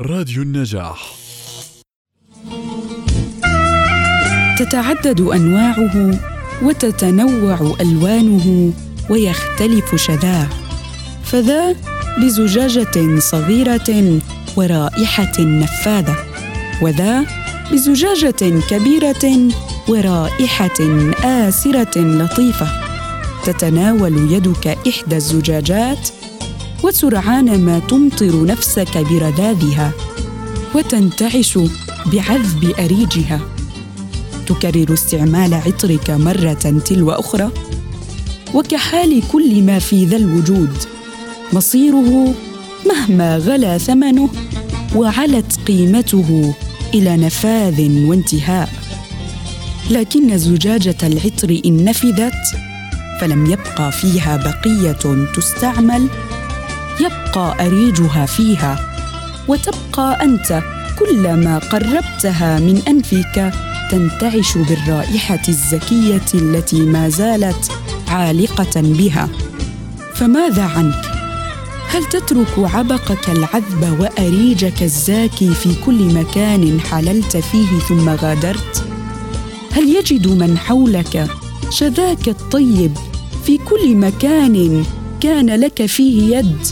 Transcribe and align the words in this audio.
راديو 0.00 0.42
النجاح. 0.42 1.14
تتعدد 4.58 5.20
أنواعه 5.20 6.18
وتتنوع 6.62 7.74
ألوانه 7.80 8.72
ويختلف 9.10 9.94
شذاه 9.94 10.48
فذا 11.24 11.76
بزجاجه 12.18 13.18
صغيرة 13.18 14.20
ورائحة 14.56 15.40
نفاذة 15.40 16.16
وذا 16.82 17.26
بزجاجه 17.72 18.60
كبيرة 18.70 19.48
ورائحة 19.88 20.80
آسرة 21.24 21.98
لطيفة. 21.98 22.68
تتناول 23.44 24.32
يدك 24.32 24.66
إحدى 24.88 25.16
الزجاجات 25.16 26.08
وسرعان 26.84 27.60
ما 27.60 27.78
تمطر 27.78 28.44
نفسك 28.44 28.98
برذاذها 28.98 29.92
وتنتعش 30.74 31.58
بعذب 32.06 32.74
أريجها. 32.78 33.40
تكرر 34.46 34.92
استعمال 34.92 35.54
عطرك 35.54 36.10
مرة 36.10 36.82
تلو 36.84 37.10
أخرى. 37.10 37.50
وكحال 38.54 39.22
كل 39.32 39.62
ما 39.62 39.78
في 39.78 40.04
ذا 40.04 40.16
الوجود 40.16 40.70
مصيره 41.52 42.34
مهما 42.86 43.36
غلا 43.36 43.78
ثمنه 43.78 44.28
وعلت 44.96 45.58
قيمته 45.66 46.54
إلى 46.94 47.16
نفاذ 47.16 48.06
وانتهاء. 48.06 48.68
لكن 49.90 50.38
زجاجة 50.38 50.96
العطر 51.02 51.60
إن 51.66 51.84
نفذت 51.84 52.34
فلم 53.20 53.46
يبقى 53.46 53.92
فيها 53.92 54.36
بقية 54.36 55.26
تستعمل 55.36 56.08
يبقى 57.00 57.66
أريجها 57.66 58.26
فيها 58.26 58.90
وتبقى 59.48 60.24
أنت 60.24 60.62
كلما 60.98 61.58
قربتها 61.58 62.58
من 62.60 62.82
أنفك 62.88 63.52
تنتعش 63.90 64.58
بالرائحة 64.58 65.42
الزكية 65.48 66.26
التي 66.34 66.80
ما 66.80 67.08
زالت 67.08 67.72
عالقة 68.08 68.80
بها. 68.80 69.28
فماذا 70.14 70.62
عنك؟ 70.62 71.04
هل 71.88 72.04
تترك 72.04 72.58
عبقك 72.58 73.30
العذب 73.30 74.00
وأريجك 74.00 74.82
الزاكي 74.82 75.50
في 75.54 75.74
كل 75.86 76.14
مكان 76.14 76.80
حللت 76.80 77.36
فيه 77.36 77.78
ثم 77.88 78.08
غادرت؟ 78.08 78.84
هل 79.72 79.88
يجد 79.88 80.26
من 80.26 80.58
حولك 80.58 81.26
شذاك 81.70 82.28
الطيب 82.28 82.92
في 83.44 83.58
كل 83.58 83.96
مكان 83.96 84.84
كان 85.20 85.46
لك 85.60 85.86
فيه 85.86 86.36
يد 86.36 86.66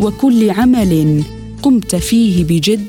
وكل 0.00 0.50
عمل 0.50 1.22
قمت 1.62 1.96
فيه 1.96 2.44
بجد 2.44 2.86